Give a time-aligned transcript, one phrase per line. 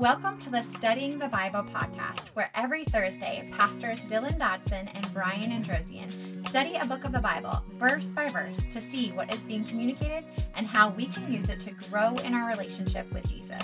[0.00, 5.50] Welcome to the Studying the Bible podcast, where every Thursday, pastors Dylan Dodson and Brian
[5.50, 9.62] Androsian study a book of the Bible verse by verse to see what is being
[9.62, 10.24] communicated
[10.54, 13.62] and how we can use it to grow in our relationship with Jesus.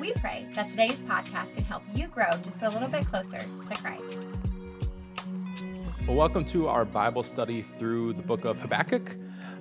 [0.00, 3.76] We pray that today's podcast can help you grow just a little bit closer to
[3.76, 4.26] Christ.
[6.08, 9.16] Well, welcome to our Bible study through the book of Habakkuk.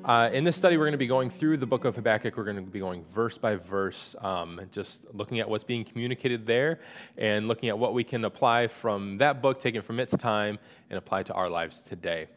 [0.06, 2.38] Uh, in this study, we're going to be going through the book of Habakkuk.
[2.38, 6.46] We're going to be going verse by verse, um, just looking at what's being communicated
[6.46, 6.80] there
[7.18, 10.60] and looking at what we can apply from that book, taken from its time,
[10.92, 12.28] and apply to our lives today.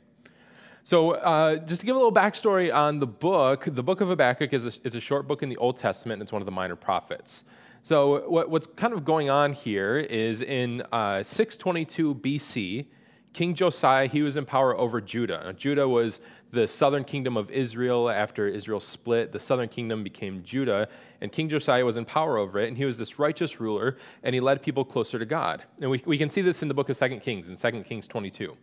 [0.82, 4.54] So, uh, just to give a little backstory on the book, the book of Habakkuk
[4.54, 6.52] is a, is a short book in the Old Testament, and it's one of the
[6.52, 7.44] minor prophets.
[7.82, 12.86] So, what, what's kind of going on here is in uh, 622 BC,
[13.32, 15.42] King Josiah, he was in power over Judah.
[15.44, 19.32] Now, Judah was the southern kingdom of Israel after Israel split.
[19.32, 20.88] The southern kingdom became Judah,
[21.20, 24.34] and King Josiah was in power over it, and he was this righteous ruler, and
[24.34, 25.62] he led people closer to God.
[25.80, 28.08] And we, we can see this in the book of 2 Kings, in 2 Kings
[28.08, 28.56] 22.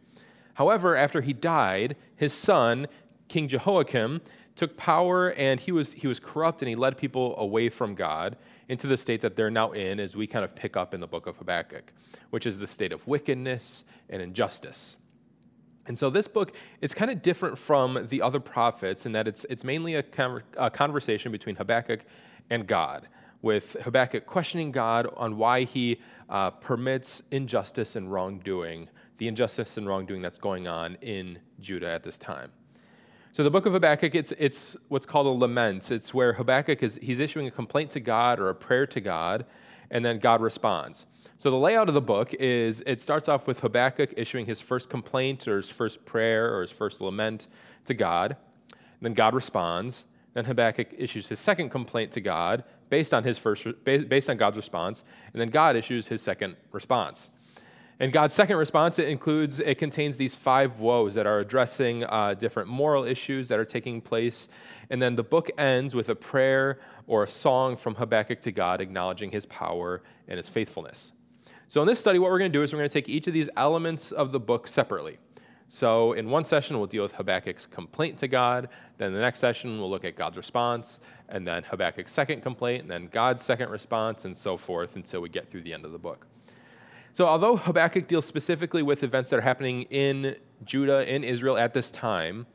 [0.56, 2.88] However, after he died, his son,
[3.28, 4.22] King Jehoiakim,
[4.56, 8.38] took power and he was, he was corrupt and he led people away from God
[8.70, 11.08] into the state that they're now in as we kind of pick up in the
[11.08, 11.92] book of Habakkuk,
[12.30, 14.96] which is the state of wickedness and injustice.
[15.88, 19.46] And so this book is kind of different from the other prophets in that it's,
[19.50, 22.02] it's mainly a, con- a conversation between Habakkuk
[22.50, 23.08] and God,
[23.42, 29.88] with Habakkuk questioning God on why he uh, permits injustice and wrongdoing, the injustice and
[29.88, 32.52] wrongdoing that's going on in Judah at this time.
[33.36, 35.92] So the book of Habakkuk, it's, it's what's called a lament.
[35.92, 39.46] It's where Habakkuk is he's issuing a complaint to God or a prayer to God,
[39.92, 41.06] and then God responds.
[41.38, 44.90] So the layout of the book is it starts off with Habakkuk issuing his first
[44.90, 47.48] complaint or his first prayer or his first lament
[47.84, 48.38] to God.
[49.02, 50.06] Then God responds.
[50.34, 54.56] Then Habakkuk issues his second complaint to God based on his first based on God's
[54.56, 57.32] response, and then God issues his second response.
[58.00, 62.34] And God's second response it includes it contains these five woes that are addressing uh,
[62.34, 64.50] different moral issues that are taking place,
[64.90, 68.82] and then the book ends with a prayer or a song from Habakkuk to God,
[68.82, 71.14] acknowledging His power and His faithfulness.
[71.70, 73.28] So, in this study, what we're going to do is we're going to take each
[73.28, 75.18] of these elements of the book separately.
[75.70, 78.70] So, in one session, we'll deal with Habakkuk's complaint to God.
[78.98, 81.00] Then, the next session, we'll look at God's response,
[81.30, 85.30] and then Habakkuk's second complaint, and then God's second response, and so forth until we
[85.30, 86.28] get through the end of the book.
[87.16, 91.74] So, although Habakkuk deals specifically with events that are happening in Judah, in Israel at
[91.74, 92.46] this time,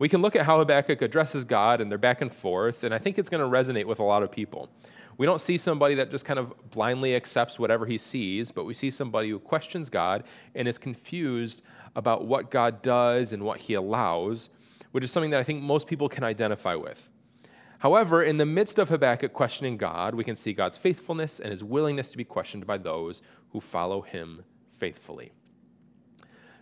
[0.00, 2.98] we can look at how Habakkuk addresses God and they're back and forth, and I
[2.98, 4.70] think it's going to resonate with a lot of people.
[5.18, 8.74] We don't see somebody that just kind of blindly accepts whatever he sees, but we
[8.74, 10.24] see somebody who questions God
[10.56, 11.62] and is confused
[11.94, 14.50] about what God does and what he allows,
[14.90, 17.08] which is something that I think most people can identify with.
[17.78, 21.62] However, in the midst of Habakkuk questioning God, we can see God's faithfulness and his
[21.62, 24.44] willingness to be questioned by those who follow him
[24.76, 25.32] faithfully.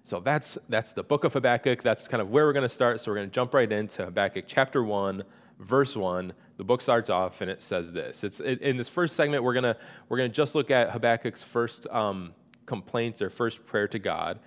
[0.04, 1.82] So that's, that's the book of Habakkuk.
[1.82, 3.00] That's kind of where we're going to start.
[3.00, 5.24] So we're going to jump right into Habakkuk chapter 1,
[5.58, 8.24] verse 1, the book starts off and it says this.
[8.24, 9.76] It's it, in this first segment we're gonna
[10.08, 14.38] we're gonna just look at Habakkuk's first um, complaints or first prayer to God,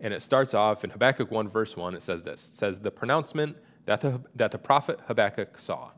[0.00, 1.94] and it starts off in Habakkuk 1 verse 1.
[1.94, 2.50] It says this.
[2.50, 3.56] It says the pronouncement
[3.86, 5.90] that the, that the prophet Habakkuk saw.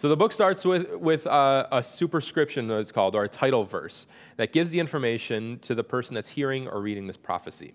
[0.00, 3.64] So the book starts with, with uh, a superscription, as it's called, or a title
[3.64, 4.06] verse,
[4.38, 7.74] that gives the information to the person that's hearing or reading this prophecy.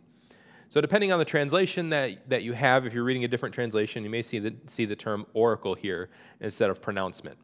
[0.69, 4.03] So, depending on the translation that, that you have, if you're reading a different translation,
[4.03, 6.09] you may see the, see the term oracle here
[6.39, 7.37] instead of pronouncement.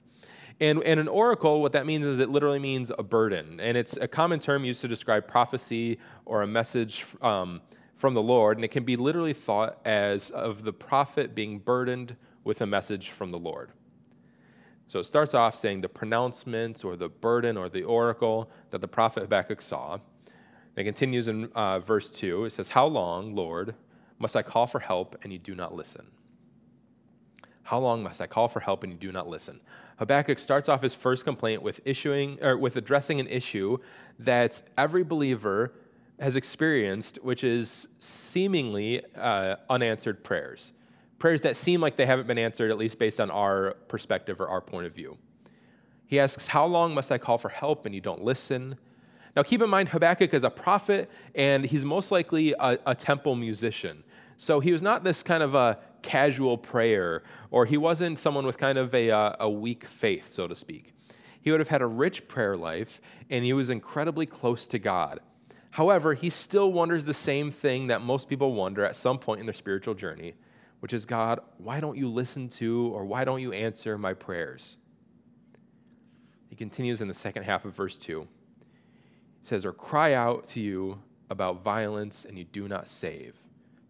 [0.60, 3.60] And, and an oracle, what that means is it literally means a burden.
[3.60, 7.62] And it's a common term used to describe prophecy or a message um,
[7.98, 8.58] from the Lord.
[8.58, 13.12] And it can be literally thought as of the prophet being burdened with a message
[13.12, 13.74] from the Lord.
[14.92, 18.90] So it starts off saying the pronouncement or the burden or the oracle that the
[18.90, 20.00] prophet Habakkuk saw.
[20.76, 22.44] It continues in uh, verse 2.
[22.44, 23.74] It says, How long, Lord,
[24.20, 26.08] must I call for help and you do not listen?
[27.64, 29.62] How long must I call for help and you do not listen?
[29.96, 33.78] Habakkuk starts off his first complaint with issuing or with addressing an issue
[34.20, 35.72] that every believer
[36.20, 40.74] has experienced, which is seemingly uh, unanswered prayers.
[41.22, 44.48] Prayers that seem like they haven't been answered, at least based on our perspective or
[44.48, 45.20] our point of view.
[46.08, 48.76] He asks, How long must I call for help and you don't listen?
[49.36, 53.36] Now, keep in mind, Habakkuk is a prophet, and he's most likely a, a, temple
[53.36, 54.04] musician.
[54.38, 57.22] So he was not this kind of a casual prayer,
[57.52, 60.96] or he wasn't someone with kind of a, uh, a weak faith, so to speak.
[61.44, 65.20] He would have had a rich prayer life, and he was incredibly close to God.
[65.70, 69.46] However, he still wonders the same thing that most people wonder at some point in
[69.46, 70.34] their spiritual journey,
[70.82, 74.78] which is God, why don't you listen to or why don't you answer my prayers?
[76.50, 78.22] He continues in the second half of verse 2.
[78.22, 78.28] He
[79.48, 81.00] says, or cry out to you
[81.30, 83.36] about violence and you do not save.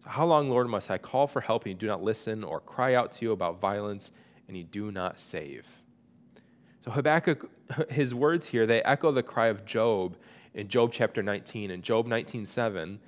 [0.04, 2.60] So how long, Lord, must I call for help and you do not listen, or
[2.60, 4.12] cry out to you about violence
[4.46, 5.66] and you do not save?
[6.84, 7.50] So Habakkuk,
[7.90, 10.16] his words here, they echo the cry of Job
[10.54, 11.70] in Job chapter 19.
[11.70, 12.98] In Job 19:7,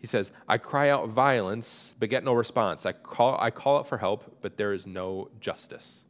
[0.00, 2.86] he says, I cry out violence, but get no response.
[2.86, 6.00] I call, I call out for help, but there is no justice.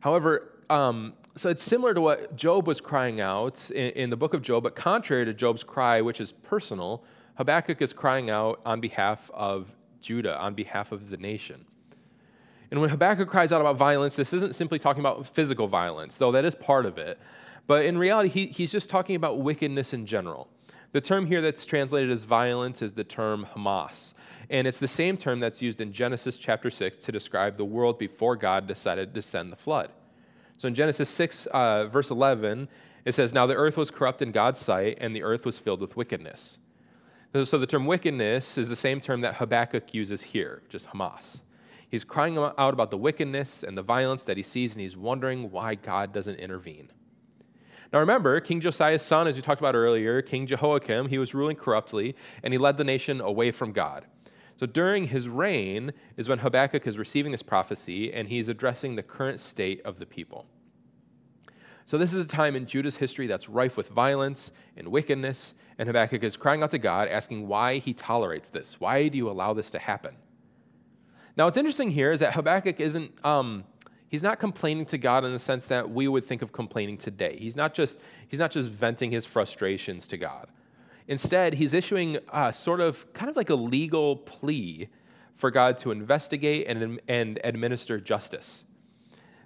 [0.00, 4.34] However, um, so it's similar to what Job was crying out in, in, the book
[4.34, 7.04] of Job, but contrary to Job's cry, which is personal,
[7.36, 9.68] Habakkuk is crying out on behalf of
[10.00, 11.64] Judah, on behalf of the nation.
[12.70, 16.32] And when Habakkuk cries out about violence, this isn't simply talking about physical violence, though
[16.32, 17.18] that is part of it.
[17.66, 20.48] But in reality, he, he's just talking about wickedness in general.
[20.92, 24.14] The term here that's translated as violence is the term Hamas.
[24.48, 27.98] And it's the same term that's used in Genesis chapter 6 to describe the world
[27.98, 29.90] before God decided to send the flood.
[30.58, 32.68] So in Genesis 6, uh, verse 11,
[33.04, 35.80] it says, Now the earth was corrupt in God's sight, and the earth was filled
[35.80, 36.58] with wickedness.
[37.44, 41.40] So the term wickedness is the same term that Habakkuk uses here, just Hamas.
[41.88, 45.50] He's crying out about the wickedness and the violence that he sees, and he's wondering
[45.52, 46.90] why God doesn't intervene.
[47.92, 51.56] Now remember, King Josiah's son, as we talked about earlier, King Jehoiakim, he was ruling
[51.56, 54.06] corruptly, and he led the nation away from God.
[54.56, 59.02] So during his reign is when Habakkuk is receiving this prophecy, and he's addressing the
[59.02, 60.46] current state of the people.
[61.84, 65.88] So this is a time in Judah's history that's rife with violence and wickedness, and
[65.88, 68.78] Habakkuk is crying out to God, asking why he tolerates this.
[68.78, 70.14] Why do you allow this to happen?
[71.36, 73.64] Now, what's interesting here is that Habakkuk isn't, um,
[74.10, 77.36] he's not complaining to God in the sense that we would think of complaining today.
[77.40, 77.98] He's not just,
[78.28, 80.48] he's not just venting his frustrations to God.
[81.08, 84.88] Instead, he's issuing uh, sort of kind of like a legal plea
[85.34, 88.64] for God to investigate and, and administer justice.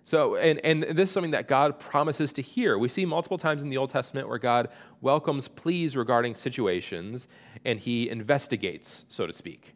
[0.03, 2.79] So, and, and this is something that God promises to hear.
[2.79, 4.69] We see multiple times in the Old Testament where God
[5.01, 7.29] welcomes pleas regarding situations
[7.65, 9.75] and he investigates, so to speak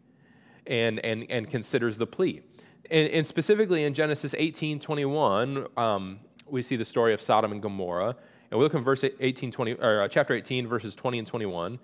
[0.66, 2.42] and, and, and considers the plea.
[2.90, 7.62] And, and specifically in Genesis 18 21, um, we see the story of Sodom and
[7.62, 8.16] Gomorrah.
[8.50, 11.78] And we look in verse 18, 20, or uh, chapter 18, verses 20 and 21.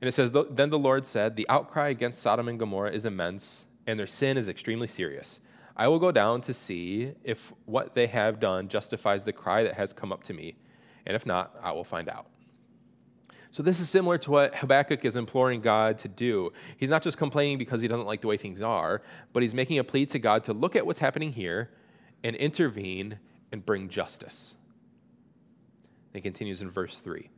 [0.00, 3.66] And it says, Then the Lord said, The outcry against Sodom and Gomorrah is immense,
[3.86, 5.40] and their sin is extremely serious.
[5.76, 9.74] I will go down to see if what they have done justifies the cry that
[9.74, 10.54] has come up to me.
[11.04, 12.26] And if not, I will find out.
[13.54, 16.52] So, this is similar to what Habakkuk is imploring God to do.
[16.76, 19.00] He's not just complaining because he doesn't like the way things are,
[19.32, 21.70] but he's making a plea to God to look at what's happening here
[22.24, 23.20] and intervene
[23.52, 24.56] and bring justice.
[26.12, 27.20] He continues in verse 3.
[27.20, 27.30] He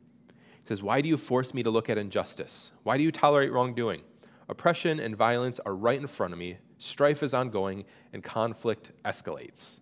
[0.64, 2.72] says, Why do you force me to look at injustice?
[2.82, 4.00] Why do you tolerate wrongdoing?
[4.48, 7.84] Oppression and violence are right in front of me, strife is ongoing,
[8.14, 9.80] and conflict escalates.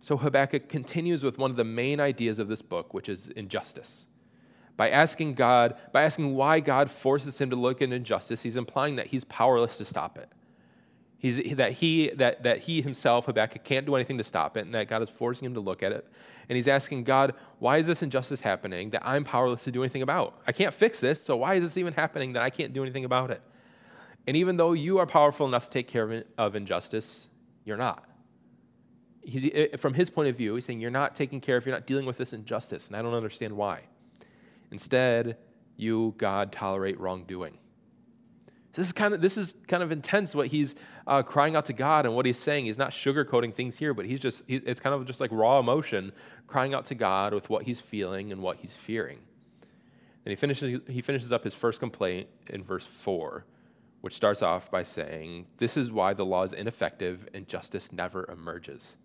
[0.00, 4.06] So Habakkuk continues with one of the main ideas of this book, which is injustice.
[4.76, 8.96] By asking God, by asking why God forces him to look at injustice, he's implying
[8.96, 10.28] that he's powerless to stop it.
[11.24, 14.74] He's, that, he, that, that he himself, Habakkuk, can't do anything to stop it, and
[14.74, 16.06] that God is forcing him to look at it.
[16.50, 20.02] And he's asking God, why is this injustice happening that I'm powerless to do anything
[20.02, 20.38] about?
[20.46, 23.06] I can't fix this, so why is this even happening that I can't do anything
[23.06, 23.40] about it?
[24.26, 27.30] And even though you are powerful enough to take care of injustice,
[27.64, 28.04] you're not.
[29.22, 31.86] He, from his point of view, he's saying, You're not taking care of, you're not
[31.86, 33.80] dealing with this injustice, and I don't understand why.
[34.74, 35.36] Instead,
[35.76, 37.58] you, God, tolerate wrongdoing.
[38.72, 40.74] So this is kind of this is kind of intense what he's
[41.06, 42.64] uh, crying out to God and what he's saying.
[42.64, 45.60] He's not sugarcoating things here, but he's just he, it's kind of just like raw
[45.60, 46.10] emotion,
[46.48, 49.20] crying out to God with what he's feeling and what he's fearing.
[50.24, 53.44] And he finishes he finishes up his first complaint in verse four,
[54.00, 58.28] which starts off by saying, "This is why the law is ineffective and justice never
[58.28, 58.96] emerges."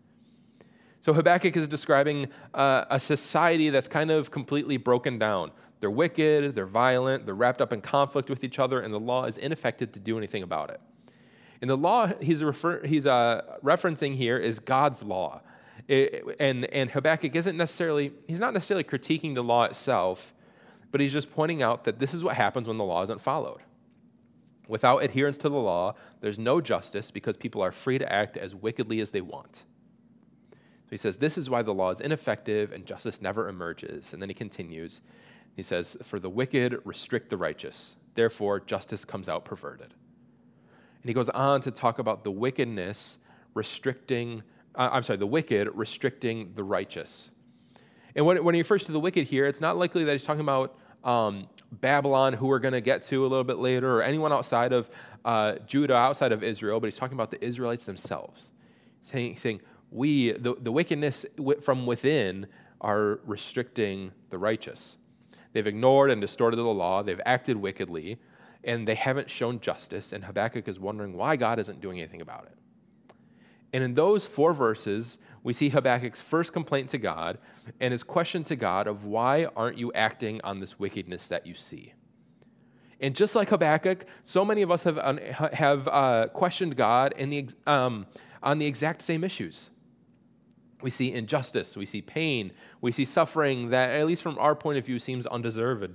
[1.02, 5.52] So Habakkuk is describing uh, a society that's kind of completely broken down.
[5.80, 9.26] They're wicked, they're violent, they're wrapped up in conflict with each other, and the law
[9.26, 10.82] is ineffective to do anything about it.
[11.62, 15.42] And the law he's, refer- he's uh, referencing here is God's law.
[15.88, 20.34] It, and, and Habakkuk isn't necessarily, he's not necessarily critiquing the law itself,
[20.92, 23.62] but he's just pointing out that this is what happens when the law isn't followed.
[24.68, 28.54] Without adherence to the law, there's no justice because people are free to act as
[28.54, 29.64] wickedly as they want.
[30.90, 34.14] He says, This is why the law is ineffective and justice never emerges.
[34.14, 35.02] And then he continues.
[35.56, 39.94] He says, For the wicked restrict the righteous, therefore justice comes out perverted.
[41.02, 43.18] And he goes on to talk about the wickedness
[43.54, 44.44] restricting,
[44.76, 47.32] uh, I'm sorry, the wicked restricting the righteous.
[48.16, 50.42] And when, when he refers to the wicked here, it's not likely that he's talking
[50.42, 54.34] about um, Babylon, who we're going to get to a little bit later, or anyone
[54.34, 54.90] outside of
[55.24, 58.50] uh, Judah, outside of Israel, but he's talking about the Israelites themselves.
[59.04, 61.26] Saying, saying we, the, the wickedness
[61.62, 62.48] from within,
[62.82, 64.98] are restricting the righteous.
[65.54, 68.20] They've ignored and distorted the law, they've acted wickedly,
[68.64, 70.14] and they haven't shown justice.
[70.14, 72.58] And Habakkuk is wondering why God isn't doing anything about it.
[73.74, 77.38] And in those four verses, we see Habakkuk's first complaint to God
[77.80, 81.54] and his question to God of why aren't you acting on this wickedness that you
[81.54, 81.94] see?
[83.00, 84.98] And just like Habakkuk, so many of us have,
[85.54, 88.06] have uh, questioned God in the, um,
[88.44, 89.70] on the exact same issues.
[90.82, 94.78] We see injustice, we see pain, we see suffering that, at least from our point
[94.78, 95.94] of view, seems undeserved.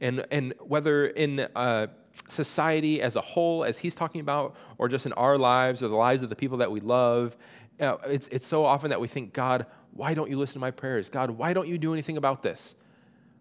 [0.00, 1.86] And, and whether in uh,
[2.28, 5.94] society as a whole, as he's talking about, or just in our lives or the
[5.94, 7.36] lives of the people that we love,
[7.80, 10.70] uh, it's, it's so often that we think, God, why don't you listen to my
[10.70, 11.08] prayers?
[11.08, 12.74] God, why don't you do anything about this?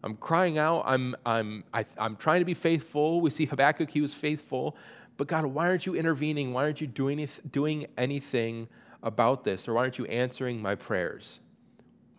[0.04, 0.84] I'm crying out.
[0.86, 3.22] I'm, I'm, I, am i am trying to be faithful.
[3.22, 4.76] We see Habakkuk, he was faithful.
[5.18, 6.54] But God, why aren't you intervening?
[6.54, 8.68] Why aren't you doing, doing anything
[9.04, 9.68] about this?
[9.68, 11.40] Or why aren't you answering my prayers?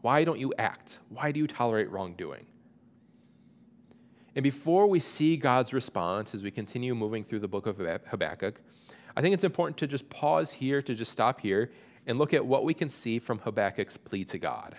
[0.02, 0.98] Why don't you act?
[1.08, 2.46] Why do you tolerate wrongdoing?
[4.36, 8.60] And before we see God's response as we continue moving through the book of Habakkuk,
[9.16, 11.72] I think it's important to just pause here, to just stop here,
[12.06, 14.76] and look at what we can see from Habakkuk's plea to God.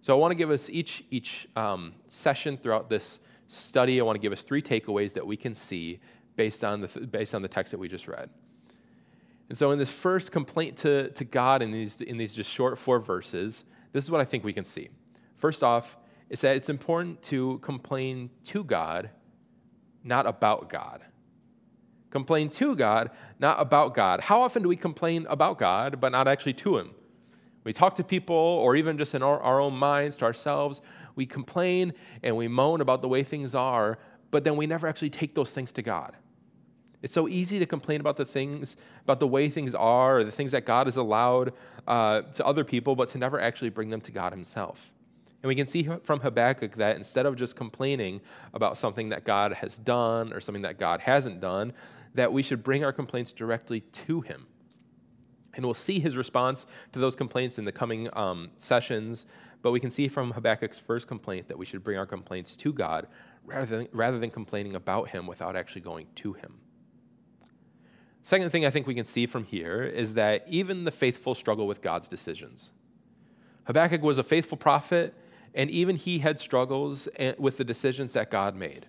[0.00, 4.16] So I want to give us each, each um, session throughout this study, I want
[4.16, 6.00] to give us three takeaways that we can see
[6.36, 8.30] based on the, based on the text that we just read.
[9.48, 12.78] And so in this first complaint to, to God in these, in these just short
[12.78, 14.88] four verses, this is what I think we can see.
[15.36, 15.98] First off,
[16.30, 19.10] is that it's important to complain to God,
[20.02, 21.02] not about God.
[22.08, 24.20] Complain to God, not about God.
[24.20, 26.92] How often do we complain about God, but not actually to Him?
[27.64, 30.80] We talk to people, or even just in our, our own minds to ourselves,
[31.14, 33.98] we complain and we moan about the way things are,
[34.30, 36.16] but then we never actually take those things to God.
[37.02, 40.30] It's so easy to complain about the things, about the way things are, or the
[40.30, 41.52] things that God has allowed
[41.86, 44.92] uh, to other people, but to never actually bring them to God Himself.
[45.42, 48.20] And we can see from Habakkuk that instead of just complaining
[48.54, 51.72] about something that God has done or something that God hasn't done,
[52.14, 54.46] that we should bring our complaints directly to Him.
[55.54, 59.26] And we'll see his response to those complaints in the coming um, sessions.
[59.60, 62.72] But we can see from Habakkuk's first complaint that we should bring our complaints to
[62.72, 63.06] God
[63.44, 66.54] rather than, rather than complaining about him without actually going to him.
[68.22, 71.66] Second thing I think we can see from here is that even the faithful struggle
[71.66, 72.72] with God's decisions.
[73.64, 75.14] Habakkuk was a faithful prophet,
[75.54, 78.86] and even he had struggles with the decisions that God made.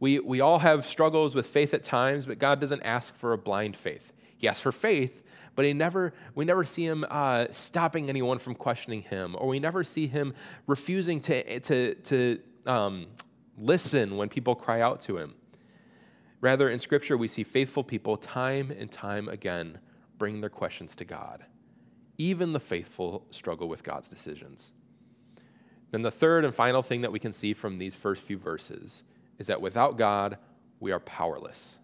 [0.00, 3.38] We, we all have struggles with faith at times, but God doesn't ask for a
[3.38, 4.12] blind faith.
[4.36, 5.22] He asks for faith,
[5.54, 9.60] but he never, we never see him uh, stopping anyone from questioning him, or we
[9.60, 10.34] never see him
[10.66, 13.06] refusing to, to, to um,
[13.58, 15.34] listen when people cry out to him.
[16.40, 19.78] Rather, in Scripture, we see faithful people time and time again
[20.18, 21.44] bring their questions to God.
[22.18, 24.72] Even the faithful struggle with God's decisions.
[25.90, 29.02] Then, the third and final thing that we can see from these first few verses
[29.38, 30.38] is that without God,
[30.78, 31.78] we are powerless.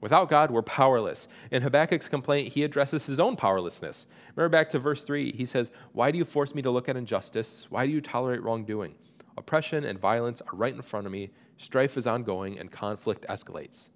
[0.00, 1.26] Without God, we're powerless.
[1.50, 4.06] In Habakkuk's complaint, he addresses his own powerlessness.
[4.34, 6.96] Remember back to verse 3, he says, Why do you force me to look at
[6.96, 7.66] injustice?
[7.70, 8.94] Why do you tolerate wrongdoing?
[9.36, 13.88] Oppression and violence are right in front of me, strife is ongoing, and conflict escalates.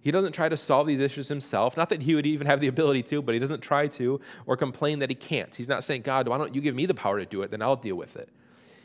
[0.00, 1.76] He doesn't try to solve these issues himself.
[1.78, 4.56] Not that he would even have the ability to, but he doesn't try to or
[4.56, 5.54] complain that he can't.
[5.54, 7.50] He's not saying, God, why don't you give me the power to do it?
[7.50, 8.28] Then I'll deal with it.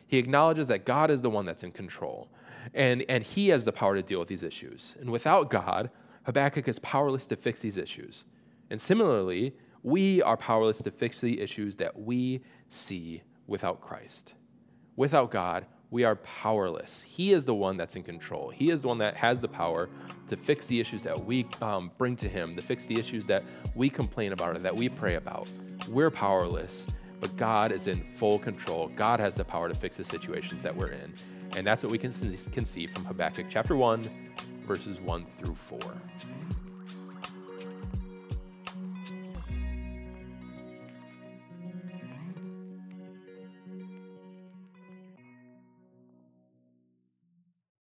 [0.08, 2.30] He acknowledges that God is the one that's in control,
[2.74, 4.96] and, and he has the power to deal with these issues.
[5.00, 5.92] And without God,
[6.24, 8.24] Habakkuk is powerless to fix these issues.
[8.70, 9.54] And similarly,
[9.84, 14.34] we are powerless to fix the issues that we see without Christ.
[14.96, 17.02] Without God, we are powerless.
[17.06, 18.50] He is the one that's in control.
[18.50, 19.90] He is the one that has the power
[20.28, 23.44] to fix the issues that we um, bring to Him, to fix the issues that
[23.76, 25.48] we complain about or that we pray about.
[25.88, 26.86] We're powerless,
[27.20, 28.90] but God is in full control.
[28.96, 31.14] God has the power to fix the situations that we're in.
[31.56, 34.08] And that's what we can see, can see from Habakkuk chapter 1,
[34.68, 35.80] verses 1 through 4.